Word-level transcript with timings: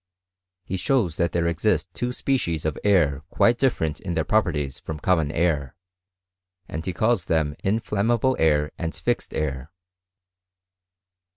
He 0.63 0.77
shows 0.77 1.17
that 1.17 1.31
there 1.31 1.45
exist 1.45 1.93
two 1.93 2.11
specie! 2.11 2.55
of 2.55 2.73
W 2.73 2.81
air 2.83 3.21
quite 3.29 3.59
different 3.59 3.99
in 3.99 4.15
their 4.15 4.23
properties 4.23 4.79
from 4.79 4.99
common 4.99 5.31
ail! 5.31 5.57
11' 5.57 5.73
and 6.69 6.85
he 6.87 6.91
calls 6.91 7.25
them 7.25 7.55
inflammable 7.63 8.35
air 8.39 8.71
Andjixed 8.79 9.37
air. 9.37 9.69